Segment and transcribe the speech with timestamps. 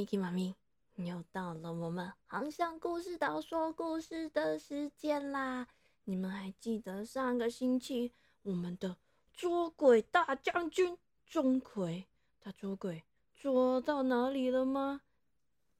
[0.00, 0.54] Miki 妈咪，
[0.96, 5.68] 又到了我们航向故事岛说故事的时间啦！
[6.04, 8.10] 你们还记得上个星期
[8.40, 8.96] 我们的
[9.34, 12.06] 捉鬼大将军钟馗
[12.40, 15.02] 他捉鬼捉到哪里了吗？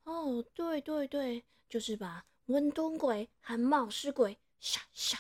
[0.05, 5.19] 哦，对对对，就是把温东鬼和冒失鬼下下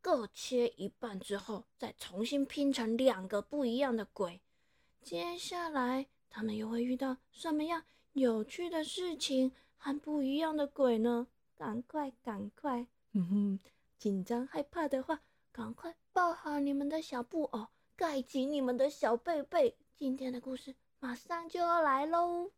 [0.00, 4.40] 各切一半之后，再重新拼成两个不一样的鬼。
[5.04, 11.28] 接下来他们又会遇到什么样有趣的事情和不一样的鬼呢？
[11.56, 12.86] 赶快，赶快！
[13.12, 13.60] 哼哼，
[13.98, 15.20] 紧张害怕的话，
[15.52, 19.76] 赶快抱好你们的小布偶，盖紧你们的小被被。
[19.94, 22.50] 今天的故事马上就要来喽！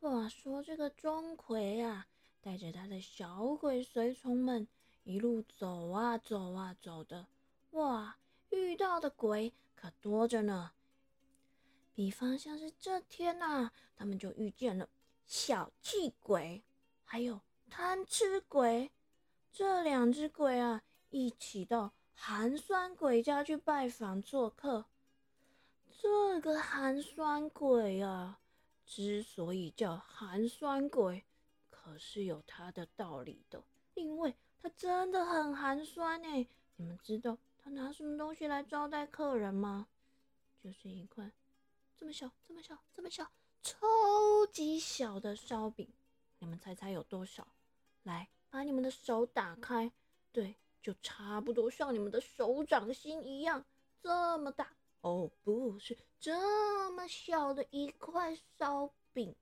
[0.00, 2.06] 话说这个钟馗啊，
[2.40, 4.66] 带着他的小鬼随从们，
[5.04, 7.26] 一路走啊走啊走的，
[7.70, 8.16] 哇，
[8.50, 10.72] 遇到的鬼可多着呢。
[11.98, 14.88] 比方像是这天呐，他们就遇见了
[15.26, 16.62] 小气鬼，
[17.02, 18.92] 还有贪吃鬼，
[19.52, 24.84] 这两只鬼啊，一起到寒酸鬼家去拜访做客。
[26.00, 28.38] 这个寒酸鬼啊。
[28.86, 31.24] 之所以叫寒酸鬼，
[31.68, 36.48] 可是有它的道理的，因为它真的很寒酸呢。
[36.76, 39.88] 你们知道他拿什么东西来招待客人吗？
[40.62, 41.32] 就是一块
[41.98, 43.28] 这么小、这么小、这么小、
[43.60, 43.86] 超
[44.52, 45.88] 级小的烧饼。
[46.38, 47.48] 你们猜猜有多少？
[48.04, 49.90] 来，把你们的手打开，
[50.30, 53.64] 对，就差不多像你们的手掌心一样
[54.00, 54.76] 这么大。
[55.00, 59.34] 哦，不是这么小的一块烧饼。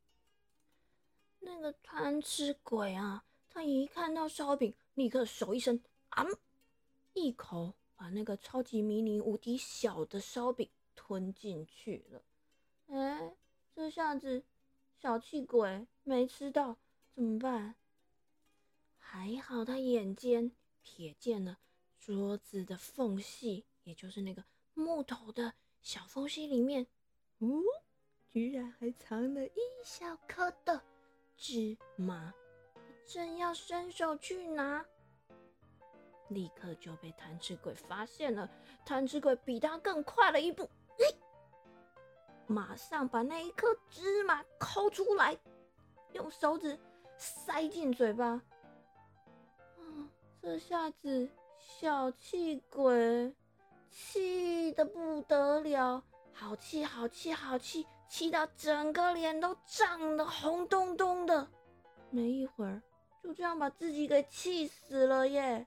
[1.41, 6.25] 那个贪吃鬼啊，他一看到烧饼，立刻手一伸，啊，
[7.13, 12.23] 一口把那个超级迷你、无敌小的烧饼吞进去了。
[12.89, 13.33] 哎，
[13.75, 14.45] 这下子
[15.01, 16.77] 小气鬼没吃到
[17.15, 17.75] 怎么办？
[18.99, 20.53] 还好他眼尖，
[20.85, 21.59] 瞥见了
[21.99, 24.45] 桌子的缝隙，也就是那个。
[24.75, 26.87] 木头的小缝隙里面，
[27.39, 27.49] 哦，
[28.29, 30.83] 居然还藏了一小颗的
[31.37, 32.35] 芝麻。
[33.07, 34.85] 正要伸手去拿，
[36.29, 38.51] 立刻就被贪吃鬼发现了。
[38.85, 40.69] 贪吃鬼比他更快了一步，
[42.47, 45.37] 马上把那一颗芝麻抠出来，
[46.13, 46.79] 用手指
[47.17, 48.27] 塞进嘴巴。
[48.27, 48.43] 啊，
[50.41, 53.35] 这下子小气鬼。
[53.91, 61.49] 气的不得了，好气好气好气，气到整个脸都涨得红彤彤的。
[62.11, 62.83] 没一会儿，
[63.23, 65.67] 就这样把自己给气死了耶！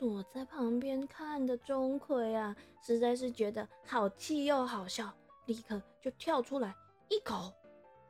[0.00, 5.12] 躲在旁边看的钟馗啊，实在是觉得好气又好笑，
[5.44, 6.74] 立刻就跳出来
[7.10, 7.52] 一口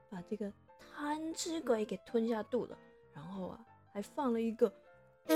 [0.08, 2.78] 把这个贪吃鬼给吞下肚了，
[3.12, 3.58] 然后啊，
[3.92, 4.72] 还放了一个。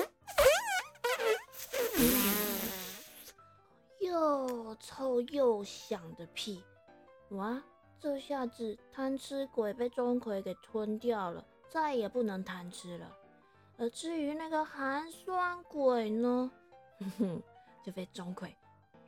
[3.99, 6.63] 又臭又响的屁！
[7.31, 7.61] 哇，
[7.99, 13.11] 这下子贪吃鬼被钟馗给吞掉了，再也不能贪吃了。
[13.77, 16.51] 而至于那个寒酸鬼呢，
[16.99, 17.43] 哼哼，
[17.85, 18.53] 就被钟馗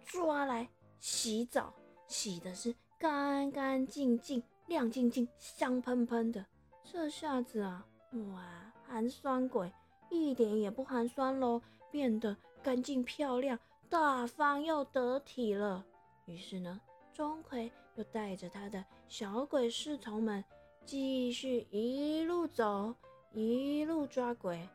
[0.05, 0.69] 抓来
[0.99, 1.73] 洗澡，
[2.09, 6.45] 洗的是干干净净、亮晶晶、香喷喷的。
[6.85, 7.87] 这下子啊，
[8.33, 9.73] 哇，寒酸鬼
[10.11, 11.61] 一点也不寒酸喽，
[11.91, 13.59] 变得干净漂亮。
[13.89, 15.85] 大方又得体了。
[16.27, 16.81] 于是呢，
[17.13, 20.45] 钟馗又带着他的小鬼侍从们，
[20.85, 22.95] 继续一路走，
[23.39, 24.67] 一路抓鬼。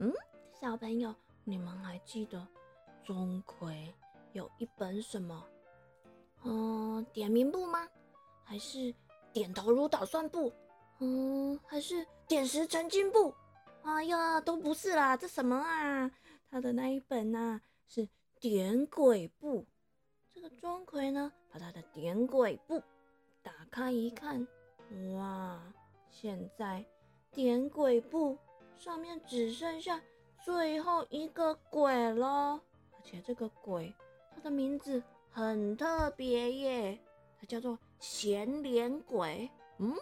[0.00, 0.12] 嗯，
[0.60, 1.14] 小朋友，
[1.44, 2.46] 你们还记得
[3.02, 3.90] 钟馗
[4.34, 5.42] 有一本什么？
[6.44, 7.88] 嗯，点名簿吗？
[8.44, 8.94] 还是
[9.32, 10.52] 点头如捣蒜簿？
[10.98, 13.34] 嗯，还是点石成金簿？
[13.82, 16.10] 哎呀，都不是啦，这什么啊？
[16.50, 18.06] 他的那一本呐，是。
[18.40, 19.66] 点鬼簿，
[20.32, 22.82] 这个钟馗呢，把他的点鬼簿
[23.42, 24.46] 打开一看，
[25.14, 25.62] 哇！
[26.10, 26.82] 现在
[27.32, 28.36] 点鬼簿
[28.76, 30.00] 上面只剩下
[30.44, 32.60] 最后一个鬼了，
[32.92, 33.94] 而且这个鬼
[34.34, 37.00] 它的名字很特别耶，
[37.38, 39.48] 它叫做咸脸鬼。
[39.78, 39.94] 嗯，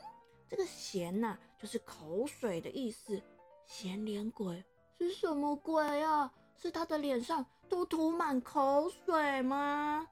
[0.49, 3.21] 这个咸呐，就是口水的意思。
[3.67, 4.65] 咸脸鬼
[4.97, 6.33] 是什么鬼啊？
[6.57, 10.09] 是他的脸上都涂满口水吗？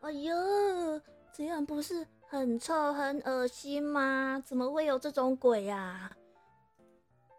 [0.00, 0.34] 哎呦，
[1.32, 4.42] 这样不是很臭很恶心吗？
[4.44, 6.14] 怎么会有这种鬼呀？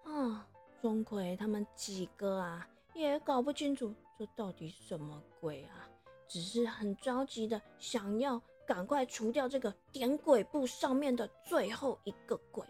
[0.03, 0.47] 啊，
[0.81, 5.87] 钟馗他们几个啊，也搞不清楚这到底什么鬼啊，
[6.27, 12.65] 只是很着急的想要赶快除掉这个点鬼簿上面的最后一个鬼。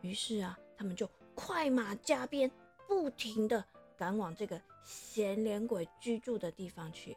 [0.00, 2.50] 于是啊，他们就快马加鞭，
[2.88, 3.64] 不停的
[3.96, 7.16] 赶往这个咸脸鬼居住的地方去。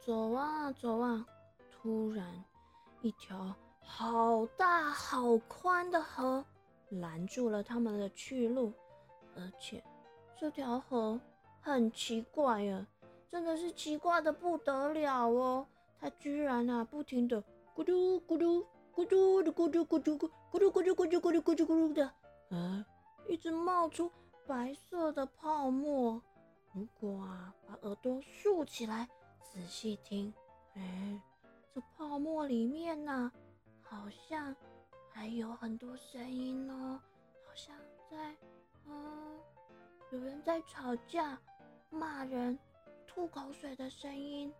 [0.00, 1.26] 走啊走啊，
[1.70, 2.42] 突然
[3.06, 6.44] 一条好大好宽的河
[6.88, 8.72] 拦住了他们的去路，
[9.36, 9.80] 而且
[10.36, 11.20] 这条河
[11.60, 12.84] 很奇怪啊，
[13.30, 15.64] 真的是奇怪的不得了哦！
[16.00, 17.40] 它居然啊，不停的
[17.76, 22.10] 咕嘟咕嘟咕嘟的咕嘟咕嘟咕咕嘟咕嘟咕嘟咕嘟咕嘟咕嘟的，
[22.50, 22.84] 啊，
[23.28, 24.10] 一直冒出
[24.48, 26.20] 白色的泡沫。
[26.72, 29.08] 如果啊，把耳朵竖起来。
[29.44, 30.34] 仔细听，
[30.74, 31.22] 哎，
[31.80, 33.30] 泡沫里面呢，
[33.82, 34.54] 好像
[35.10, 37.00] 还有很多声音哦，
[37.46, 37.76] 好像
[38.10, 38.36] 在，
[38.86, 39.38] 嗯，
[40.12, 41.40] 有人在吵架、
[41.90, 42.58] 骂人、
[43.06, 44.52] 吐口水的声音。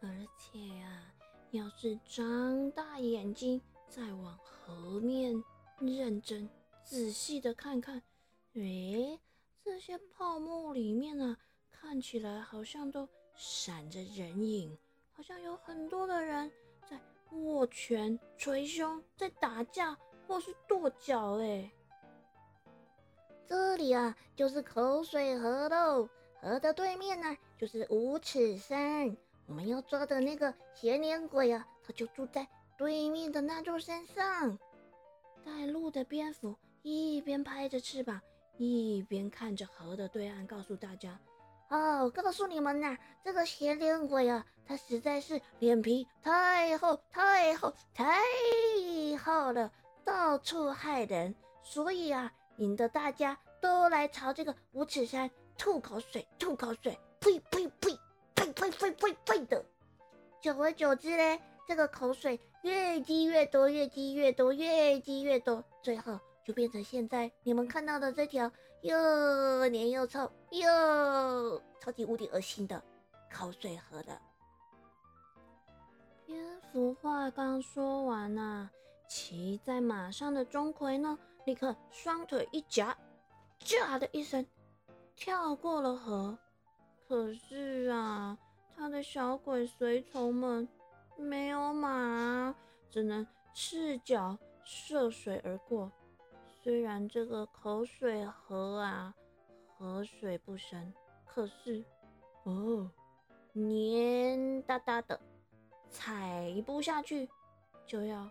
[0.00, 1.12] 而且呀，
[1.50, 5.42] 要是张大眼睛再往河面
[5.78, 6.48] 认真
[6.82, 8.02] 仔细的看看，
[8.54, 9.18] 诶，
[9.64, 11.36] 这些泡沫里面呢，
[11.70, 13.08] 看起来好像都。
[13.34, 14.76] 闪着人影，
[15.22, 16.50] 好像有很多的人
[16.90, 16.98] 在
[17.30, 19.96] 握拳、捶胸，在打架
[20.26, 21.38] 或是跺脚。
[21.38, 21.70] 哎，
[23.46, 26.08] 这里啊，就是口水河喽。
[26.40, 29.16] 河的对面呢，就是五尺山。
[29.46, 32.44] 我们要抓的那个邪脸鬼啊，他就住在
[32.76, 34.58] 对面的那座山上。
[35.44, 38.20] 带路的蝙蝠一边拍着翅膀，
[38.56, 41.16] 一边看着河的对岸，告诉大家。
[41.72, 48.12] 哦，告诉你们呐，这个邪灵鬼啊，他实在是脸皮太厚、太厚、太
[49.16, 49.72] 厚了，
[50.04, 51.34] 到处害人。
[51.62, 57.98] 所以啊，引得大家都来朝这个无耻山吐口水、吐口水，呸呸呸
[58.34, 59.64] 呸呸呸呸呸的。
[60.42, 68.52] 久而久之嘞，这个口水越积越多，越积越多，越积越多，最后就变成现在你们看到的这条。
[68.82, 72.82] 又黏又臭又超级无敌恶心的
[73.30, 74.20] 口水河的。
[76.26, 78.68] 蝙蝠话刚说完呐，
[79.08, 82.96] 骑在马上的钟馗呢，立刻双腿一夹，
[83.60, 84.44] 驾的一声
[85.14, 86.36] 跳过了河。
[87.06, 88.36] 可是啊，
[88.74, 90.66] 他的小鬼随从们
[91.16, 92.54] 没有马，
[92.90, 95.92] 只能赤脚涉水而过。
[96.62, 99.12] 虽然这个口水河啊，
[99.76, 100.94] 河水不深，
[101.26, 101.84] 可是
[102.44, 102.88] 哦，
[103.52, 105.18] 黏哒哒的，
[105.90, 107.28] 踩一步下去
[107.84, 108.30] 就要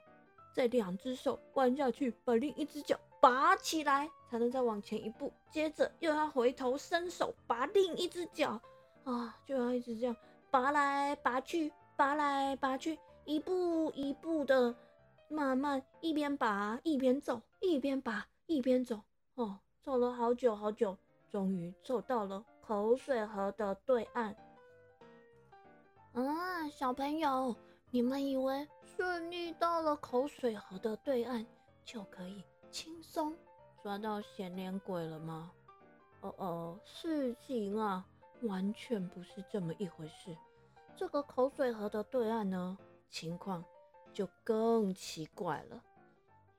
[0.54, 5.30] 再两只手弯下去，把另一只脚拔起来，才能再往前一步。
[5.50, 8.62] 接着又要回头伸手拔另一只脚
[9.04, 10.16] 啊，就要一直这样
[10.50, 14.74] 拔来拔去，拔来拔去，一步一步的。
[15.32, 19.02] 慢慢一边拔一边走，一边拔一边走，
[19.36, 20.98] 哦，走了好久好久，
[21.30, 24.36] 终于走到了口水河的对岸。
[26.12, 27.56] 啊，小朋友，
[27.92, 31.48] 你们以为顺利到了口水河的对岸
[31.86, 33.34] 就可以轻松
[33.82, 35.50] 抓到咸脸鬼了吗？
[36.20, 38.06] 哦哦，事情啊，
[38.42, 40.36] 完全不是这么一回事。
[40.98, 42.78] 这个口水河的对岸呢，
[43.10, 43.64] 情况。
[44.14, 45.82] 就更奇怪了，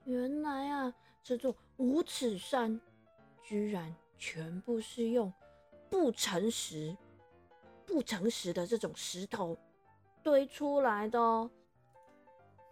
[0.04, 2.80] 原来啊，这座五尺山
[3.42, 5.32] 居然全部是用
[5.90, 6.97] 不诚实、
[7.85, 9.56] 不诚实的这种石头
[10.23, 11.50] 堆出来的哦。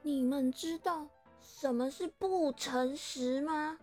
[0.03, 1.07] 你们知道
[1.41, 3.79] 什么是不诚实吗？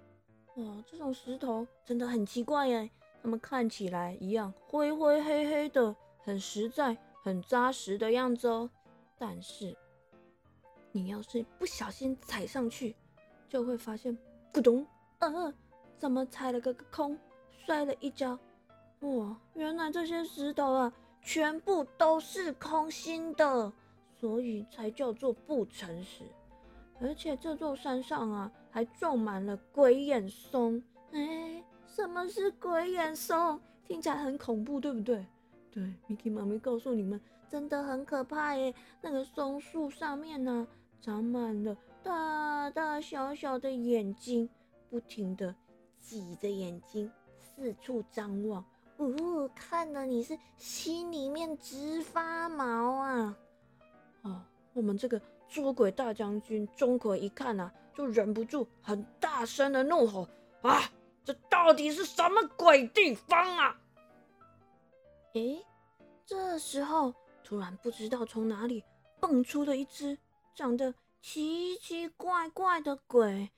[0.55, 2.89] 哦，这种石头真的很奇怪耶，
[3.21, 8.69] 它们看起来一样灰灰黑黑的，很实在、很扎实的样子哦，
[9.19, 9.77] 但是。
[10.97, 12.95] 你要是不小心踩上去，
[13.47, 14.17] 就会发现
[14.51, 14.83] 咕咚，
[15.19, 15.53] 呃，
[15.99, 17.15] 怎么踩了个空，
[17.51, 18.37] 摔了一跤。
[19.01, 23.71] 哇，原来这些石头啊，全部都是空心的，
[24.19, 26.23] 所以才叫做不诚实。
[26.99, 30.81] 而且这座山上啊，还种满了鬼眼松。
[31.11, 33.61] 哎，什么是鬼眼松？
[33.85, 35.23] 听起来很恐怖，对不对？
[35.71, 38.73] 对，Miki 妈咪告诉你们，真的很可怕耶。
[38.99, 40.67] 那个松树上面呢？
[41.01, 44.49] 长满了大大小小的眼睛，
[44.89, 45.55] 不停的
[45.99, 48.65] 挤着眼睛四处张望，
[48.97, 53.37] 呜，看的你是心里面直发毛啊！
[54.23, 54.41] 哦，
[54.73, 60.27] 我们这个捉鬼大将军钟馗一看啊，就忍不住很大声的怒吼
[60.61, 60.81] ：“啊，
[61.23, 63.79] 这到底是什么鬼地方啊？”
[65.35, 65.63] 诶，
[66.25, 67.13] 这时候
[67.43, 68.83] 突然不知道从哪里。
[69.19, 70.15] 蹦出了一只
[70.57, 73.51] 长得奇奇怪怪的鬼。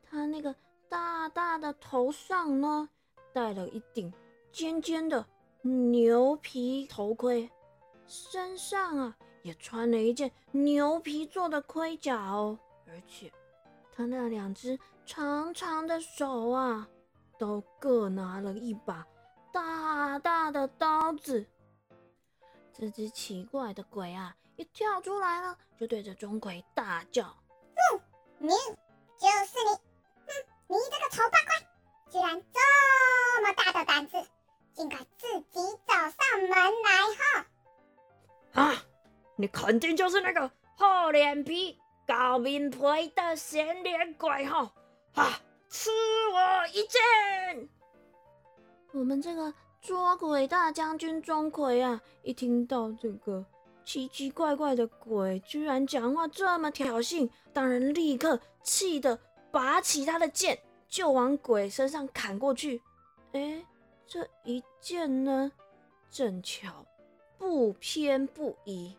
[0.00, 0.54] 他那个
[0.88, 2.88] 大大的头上呢，
[3.32, 4.14] 戴了一顶
[4.52, 5.26] 尖尖的
[5.62, 7.50] 牛皮头盔，
[8.06, 13.32] 身上啊也穿了一件牛皮做的盔甲哦，而且
[13.92, 16.88] 他那两只长长的手啊，
[17.36, 19.04] 都各拿了一把
[19.52, 21.44] 大大的刀子。
[22.72, 27.24] 这只奇怪的鬼啊，一跳出来了，就对着钟馗大叫
[27.74, 28.00] ：“哼，
[28.38, 29.70] 你就是你！
[30.26, 30.32] 哼，
[30.68, 31.66] 你这个丑八怪，
[32.10, 34.16] 居然这么大的胆子，
[34.72, 37.46] 竟敢自己找上门来！
[38.52, 38.62] 哈！
[38.62, 38.84] 啊，
[39.36, 42.78] 你肯定就是那个厚脸皮、高面皮
[43.16, 44.72] 的咸脸鬼哈！
[45.14, 45.90] 啊，吃
[46.32, 47.68] 我一剑！
[48.92, 53.44] 我们这个。”捉鬼大将军钟馗啊，一听到这个
[53.84, 59.18] 奇奇怪怪的鬼居然讲话这么挑衅，当然立刻气得
[59.50, 60.58] 拔起他的剑
[60.88, 62.80] 就往鬼身上砍过去。
[63.32, 63.64] 哎，
[64.06, 65.50] 这一剑呢，
[66.10, 66.86] 正巧
[67.38, 68.96] 不偏不倚，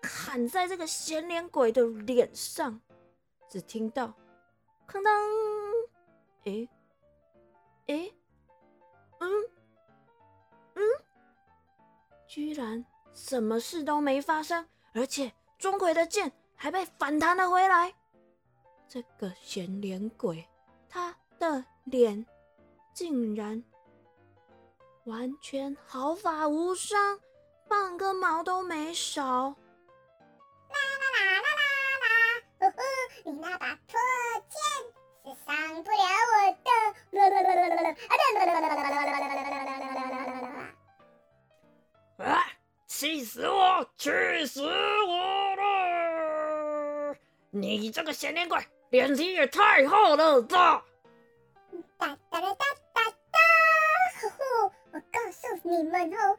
[0.00, 2.80] 砍在这个咸脸鬼的脸上。
[3.48, 4.14] 只听到
[4.88, 5.12] “哐当”，
[6.44, 6.68] 哎，
[7.86, 8.10] 哎，
[9.20, 9.30] 嗯
[10.74, 10.82] 嗯。
[12.26, 12.82] 居然
[13.14, 17.94] 什么事都没发生，而且钟馗的剑还被反弹了回来。
[18.88, 20.48] 这个咸脸鬼，
[20.88, 22.26] 他的脸
[22.94, 23.62] 竟然
[25.04, 27.20] 完全毫发无伤，
[27.68, 29.22] 半根毛都没少。
[29.22, 29.54] 啦
[30.68, 31.48] 啦啦啦啦
[32.02, 32.12] 啦！
[32.60, 32.82] 呵呵，
[33.24, 33.98] 你那把破
[34.48, 34.60] 剑
[35.24, 36.70] 是伤不了我的。
[43.02, 43.84] 气死我！
[43.96, 44.12] 气
[44.46, 47.16] 死我了！
[47.50, 50.84] 你这个咸脸鬼，脸皮也太厚了吧！
[51.98, 53.38] 哒哒哒哒哒哒！
[54.20, 56.38] 呼呼，我告诉你们哦，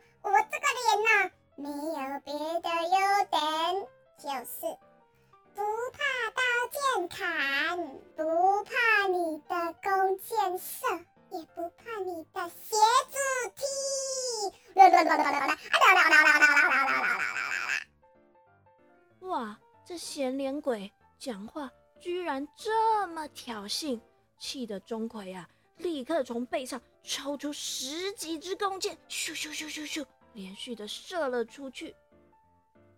[20.13, 23.99] 这咸脸鬼讲话居然这么挑衅，
[24.37, 31.95] 气得钟馗啊，立刻从背上抽出十几支弓箭，咻咻咻咻咻，连续的射了出去。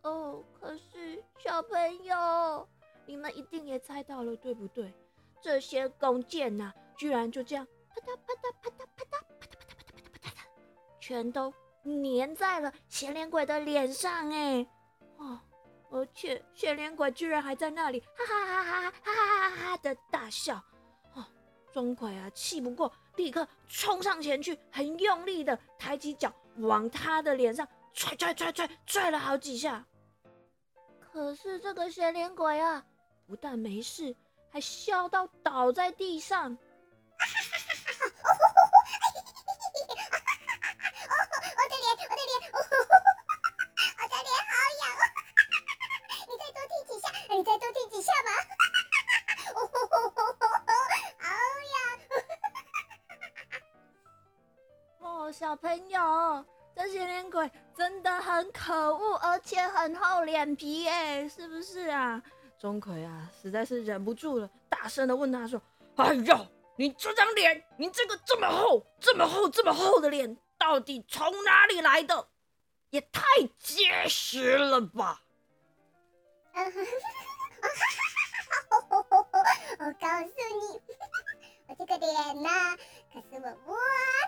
[0.01, 2.67] 哦，可是小朋友，
[3.05, 4.93] 你们一定也猜到了，对不对？
[5.41, 9.85] 这些弓箭呐，居然就这样啪嗒啪嗒啪嗒啪嗒啪嗒啪嗒啪嗒啪嗒
[10.21, 10.33] 啪嗒，
[10.99, 11.53] 全都。
[11.85, 14.67] 粘在了咸脸鬼的脸上，哎，
[15.15, 15.39] 哦，
[15.91, 20.61] 而且咸脸鬼居然还在那里哈哈哈哈哈哈哈哈的大笑，
[21.13, 21.25] 哦，
[21.73, 29.85] 钟馗啊，气不过，立刻冲上前去，很用力的抬起脚往他的脸上踹踹踹踹踹了好几下，
[30.99, 32.85] 可是这个咸脸鬼啊，
[33.27, 34.15] 不但没事，
[34.51, 36.57] 还笑到倒在地上。
[55.55, 56.45] 小朋友，
[56.75, 62.21] 这些脸鬼真的很可恶，而且很厚脸皮，哎，是不是啊？
[62.59, 65.61] 钟馗啊，实在是忍不住了，大声的问他说
[65.95, 72.27] ：“哎呦，你这张脸，你这个这么厚、这么厚、这么厚的脸，到底从哪里来的？
[72.89, 73.21] 也太
[73.57, 75.21] 结实了吧！”
[79.79, 80.25] 我告诉
[80.59, 80.81] 你，
[81.69, 82.49] 我这个脸呢，
[83.13, 83.77] 可是我挖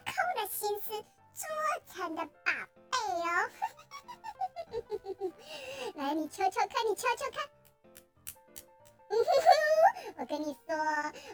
[0.05, 1.03] 空了心思
[1.38, 1.48] 做
[1.94, 2.51] 成的宝
[2.91, 3.50] 贝哦。
[5.96, 7.48] 来，你敲敲看，你敲敲看。
[10.17, 10.75] 我跟你说，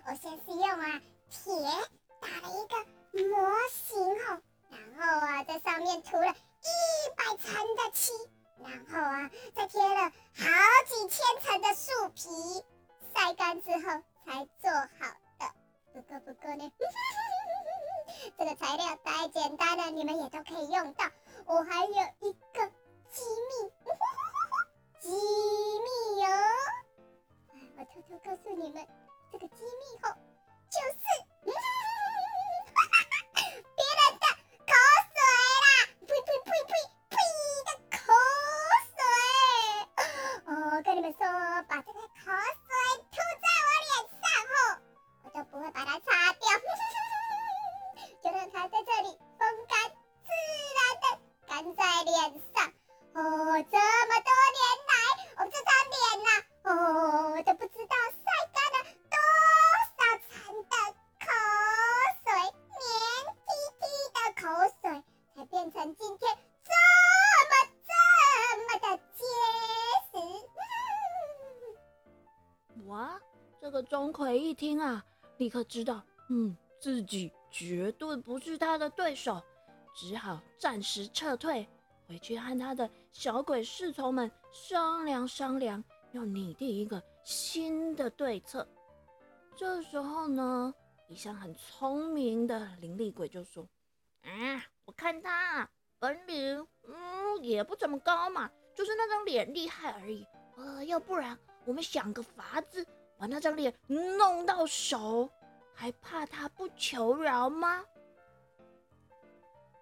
[0.05, 1.53] 我先是用啊铁
[2.21, 2.75] 打了一个
[3.23, 6.33] 模型哦，然后啊在上面涂了一
[7.15, 8.11] 百层的漆，
[8.59, 10.45] 然后啊再贴了好
[10.85, 12.65] 几千层的树皮。
[13.15, 15.53] 晒干之后才做好的，
[15.93, 16.71] 不过不过呢，
[18.43, 21.05] 这个材料再简单的你们也都可以用到，
[21.45, 22.69] 我还有一个
[23.09, 23.71] 机密，
[24.99, 26.27] 机密哦，
[27.77, 28.85] 我偷偷告诉你们，
[29.31, 30.11] 这个机密哦，
[30.69, 30.99] 就是
[31.45, 31.53] 嗯，
[32.75, 34.27] 哈哈哈，别人的
[34.67, 34.75] 口
[35.07, 35.15] 水
[35.63, 35.65] 啦，
[36.01, 36.71] 呸呸呸呸
[37.11, 37.15] 呸
[37.63, 38.11] 的口
[38.91, 38.99] 水，
[40.53, 41.52] 哦，跟你们说。
[74.53, 75.03] 听啊，
[75.37, 79.41] 立刻知道，嗯，自己绝对不是他的对手，
[79.95, 81.67] 只好暂时撤退。
[82.07, 88.67] 回去和他的小鬼侍从们商量商量，要拟定一个新的对策。
[89.55, 90.73] 这时候呢，
[91.07, 93.67] 一向很聪明的灵力鬼就说
[94.23, 95.67] ：“啊，我看他
[95.97, 100.27] 本领，嗯，也不怎么高嘛，就是那张脸厉害而已。
[100.57, 102.85] 呃，要不然我们想个法子，
[103.23, 105.29] 把那张脸弄到手，
[105.73, 107.81] 还怕他不求饶吗？”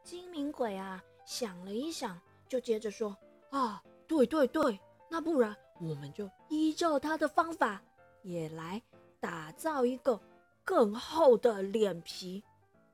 [0.05, 1.03] 精明鬼啊！
[1.25, 3.17] 想了一想，就接着说
[3.49, 4.79] ：“啊，对对对，
[5.09, 7.81] 那不然我们就依照他的方法，
[8.21, 8.79] 也来
[9.19, 10.21] 打造一个
[10.63, 12.43] 更厚的脸皮，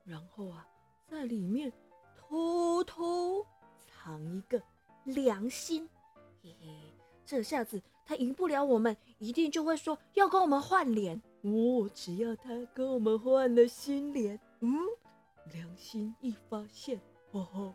[0.02, 0.66] 然后啊，
[1.10, 1.70] 在里面
[2.16, 3.44] 偷偷
[3.76, 4.62] 藏一个
[5.04, 5.86] 良心。
[7.28, 11.20] 这下子他赢不了我们，一定就会说要跟我们换脸。
[11.42, 14.74] 哦，只要他跟我们换了新脸，嗯，
[15.52, 16.98] 良心一发现，
[17.32, 17.74] 哦吼。”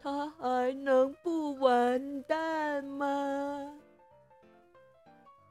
[0.00, 3.74] 他还能不完蛋吗？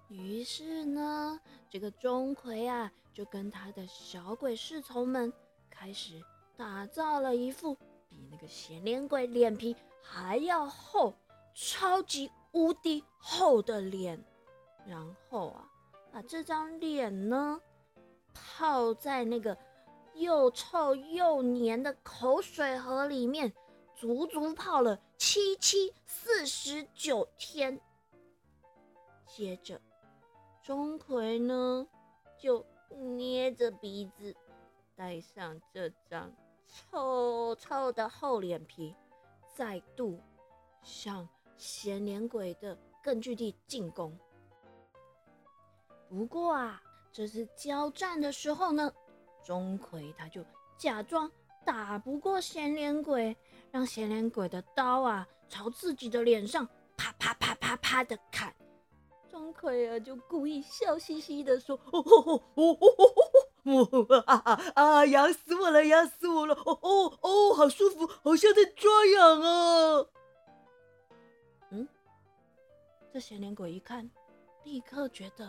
[0.10, 1.40] 于是呢，
[1.70, 5.32] 这个钟馗啊，就跟他的小鬼侍从们
[5.70, 6.20] 开始
[6.58, 7.76] 打造了一副
[8.10, 11.14] 比那个咸脸鬼脸皮还要厚、
[11.54, 14.24] 超级无敌厚的脸，
[14.88, 15.70] 然后啊，
[16.12, 17.60] 把这张脸呢
[18.34, 19.58] 泡在那个
[20.14, 23.54] 又臭又黏的口水河里面。
[23.96, 27.80] 足足泡了七七四十九天，
[29.26, 29.80] 接着
[30.62, 31.88] 钟馗呢
[32.38, 34.36] 就捏着鼻子，
[34.94, 36.34] 戴上这张
[36.68, 38.94] 臭臭的厚脸皮，
[39.54, 40.20] 再度
[40.82, 44.18] 向咸脸鬼的根据地进攻。
[46.10, 48.92] 不过啊，这次交战的时候呢，
[49.44, 50.44] 钟馗他就
[50.78, 51.32] 假装
[51.66, 53.36] 打不过咸脸鬼。
[53.72, 58.54] 让咸脸鬼的刀啊，朝自己的脸上啪啪啪啪啪的砍。
[59.32, 62.88] 钟馗啊，就故意笑嘻嘻的说：“哦哦哦哦
[63.64, 65.06] 哦，啊啊啊！
[65.08, 66.54] 痒死我了，痒死我了！
[66.54, 70.06] 哦哦哦，好舒服，好像在抓痒啊！”
[73.14, 74.10] 这咸脸鬼一看，
[74.64, 75.46] 立刻觉得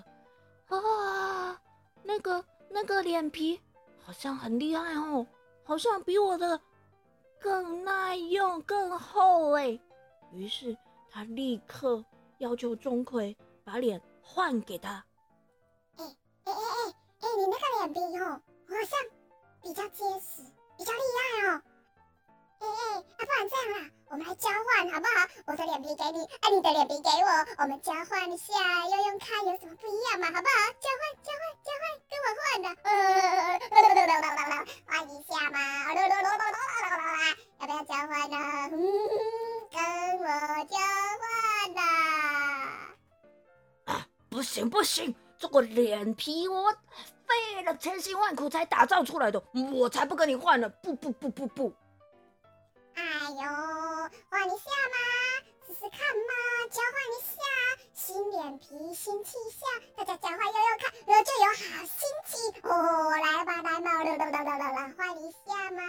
[0.66, 1.58] 啊，
[2.02, 3.58] 那个那个脸皮
[3.98, 5.26] 好像很厉害哦，
[5.64, 6.60] 好像比我的。
[7.40, 9.80] 更耐用、更厚哎！
[10.32, 10.76] 于是
[11.10, 12.04] 他立刻
[12.38, 15.04] 要求钟馗把脸换给他。
[15.96, 16.04] 哎
[16.44, 18.98] 哎哎哎哎，你那个脸皮哦，好像
[19.62, 20.42] 比较结实，
[20.76, 20.98] 比较厉
[21.42, 21.62] 害哦。
[22.64, 25.28] 哎哎，那不然这样啦，我们来交换好不好？
[25.46, 27.28] 我的脸皮给你，哎，你的脸皮给我，
[27.62, 28.54] 我们交换一下，
[28.88, 30.54] 用用看有什么不一样嘛，好不好？
[30.80, 32.92] 交换交换交换，跟我换的，呃，
[34.86, 35.58] 换一下嘛，
[37.60, 38.36] 要不要交换呢？
[38.72, 38.78] 嗯，
[39.70, 39.78] 跟
[40.20, 40.24] 我
[40.64, 40.76] 交
[41.20, 41.22] 换
[41.74, 41.80] 的。
[43.86, 46.72] 啊，不行不行，这个脸皮我
[47.26, 50.68] 费了千辛万苦才打造出来的，我才不跟你换呢！
[50.82, 51.72] 不不不不不。
[58.74, 63.08] 新脸皮新气象，大家讲话悠悠看，我就有好心情哦。
[63.10, 65.80] 来吧，来嘛，来来来来来来，换一下嘛。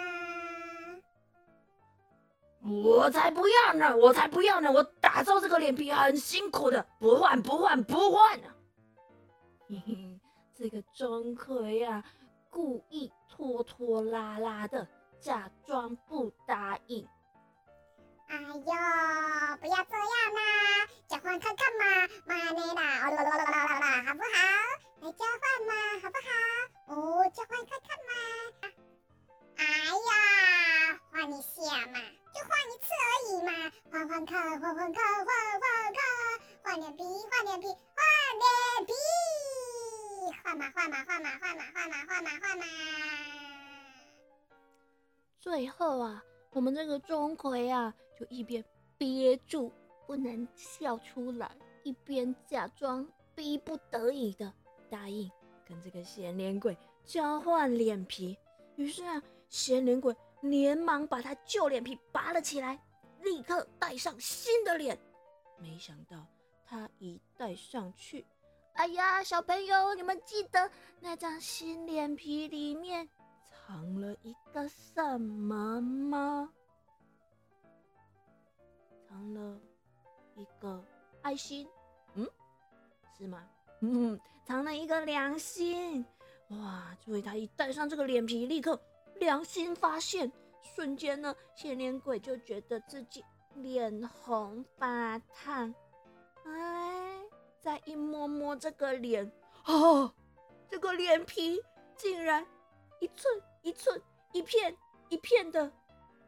[2.61, 8.53] 我才不要呢，我才不要呢，我打造这个脸皮很辛苦的，不换不换不换啊！
[9.67, 10.19] 嘿嘿，
[10.55, 12.03] 这个钟馗呀，
[12.51, 14.87] 故意拖拖拉拉的。
[15.19, 17.07] 假装不答应。
[18.27, 20.94] 哎呦，不要这样啦，交
[21.25, 23.25] 换看看嘛，妈呢啦，好不好？
[25.01, 26.29] 来交换嘛，好不好？
[26.93, 26.95] 哦，
[27.33, 28.11] 交换看看嘛。
[29.57, 31.57] 哎呀，换一下
[31.87, 31.99] 嘛，
[32.31, 33.51] 就换一次而已嘛，
[33.91, 35.99] 换换看，换换看，换换看，
[36.63, 37.99] 换点皮，换点皮，换
[38.37, 38.93] 点皮，
[40.43, 42.65] 换嘛换嘛换嘛换嘛换嘛换嘛换嘛。
[45.39, 48.63] 最后啊，我们这个钟馗啊，就一边
[48.97, 49.73] 憋住
[50.05, 51.51] 不能笑出来，
[51.83, 54.51] 一边假装逼不得已的
[54.89, 55.29] 答应
[55.67, 58.37] 跟这个咸脸鬼交换脸皮。
[58.75, 62.79] 于是啊，咸脸鬼连忙把他旧脸皮拔了起来，
[63.21, 64.99] 立刻戴上新的脸，
[65.57, 66.25] 没想到
[66.65, 68.25] 他一戴上去，
[68.73, 73.07] 哎呀，小朋友，你们记得那张新脸皮里面
[73.43, 76.51] 藏了一个什么吗？
[79.07, 79.59] 藏了
[80.35, 80.83] 一个
[81.21, 81.67] 爱心，
[82.13, 82.29] 嗯，
[83.17, 83.43] 是吗？
[83.81, 86.05] 嗯，藏了一个良心。
[86.49, 86.95] 哇！
[87.03, 88.79] 所以他一戴上这个脸皮，立刻
[89.15, 93.23] 良心发现，瞬间呢，显脸鬼就觉得自己
[93.55, 95.73] 脸红发烫。
[96.45, 97.19] 哎，
[97.59, 99.31] 再一摸摸这个脸，
[99.65, 100.13] 哦，
[100.69, 101.59] 这个脸皮
[101.95, 102.45] 竟然
[102.99, 103.99] 一寸一寸、
[104.33, 104.77] 一片
[105.09, 105.71] 一片的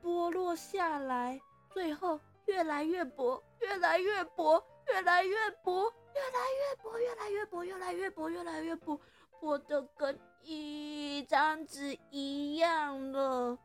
[0.02, 1.39] 剥落下来，
[1.72, 8.99] 最后越来越薄，越来越薄，越来越薄，越来越薄，越来越薄，越来越薄，越来越薄。
[9.39, 13.57] 薄的跟一张纸一样了。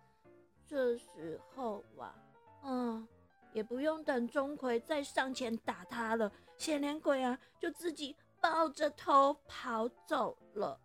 [0.66, 2.14] 这时候啊，
[2.62, 3.08] 嗯，
[3.52, 10.78] 也不用等钟馗再上前打他了，显脸鬼啊就自己抱着头跑走了。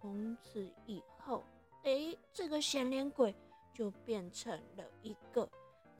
[0.00, 1.44] 从此以后，
[1.84, 3.34] 哎，这个显脸鬼
[3.72, 5.48] 就变成了一个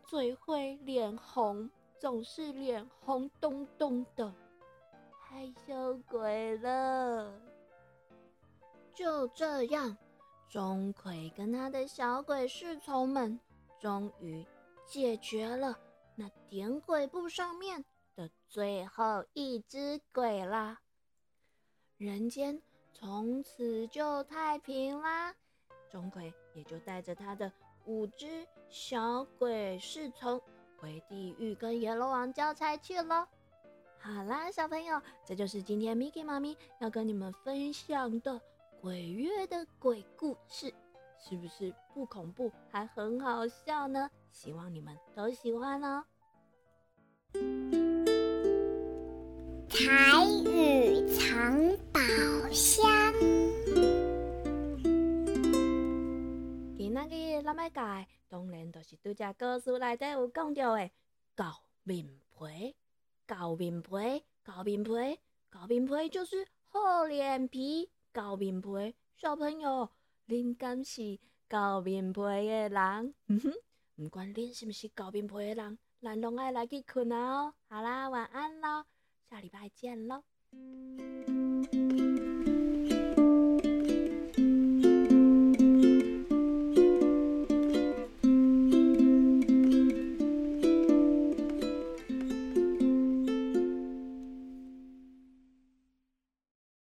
[0.09, 1.69] 最会脸红，
[1.99, 4.33] 总是脸红咚咚的
[5.21, 7.31] 害羞鬼了。
[8.95, 9.95] 就这样，
[10.49, 13.39] 钟馗跟他的小鬼侍从们
[13.79, 14.47] 终于
[14.87, 15.79] 解决了
[16.17, 17.85] 那点鬼簿上面
[18.17, 20.81] 的最后一只鬼啦。
[21.99, 22.63] 人间
[22.95, 25.35] 从此就太平啦。
[25.91, 27.53] 钟馗也就带着他的
[27.89, 30.39] 五只小鬼侍从
[30.77, 33.27] 回地狱跟阎罗王交差去了。
[33.99, 38.39] 好啦，小朋友，这就是今天 Miki 妈咪要跟你们分享的。
[38.83, 40.73] 鬼月的鬼故事
[41.19, 44.11] 是不是不恐怖还很好笑呢？
[44.31, 46.05] 希望你们都喜欢哦。
[49.71, 51.59] 彩雨藏
[51.91, 52.01] 宝
[52.53, 52.98] 箱。
[57.59, 60.91] 仔日咱要讲，当然就是拄只故事内底有讲到的
[61.35, 61.45] 狗
[61.83, 62.77] 面皮。
[63.27, 63.91] 狗面皮，
[64.45, 65.19] 狗面皮，
[65.51, 67.91] 狗面皮就是厚脸皮。
[68.13, 69.91] 狗面皮小朋友，
[70.29, 71.19] 恁敢是
[71.49, 73.15] 狗面皮的人？
[73.97, 77.53] 唔管恁是不是狗面皮的人，咱拢爱来去困啊！
[77.69, 78.85] 好啦，晚安喽，
[79.29, 80.23] 下礼拜见喽。